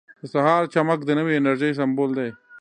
[0.19, 2.29] •د سهار چمک د نوې انرژۍ سمبول دی.